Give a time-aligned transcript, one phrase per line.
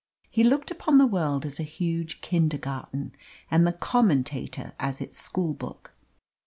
[0.31, 3.11] He looked upon the world as a huge kindergarten,
[3.51, 5.93] and the Commentator as its school book.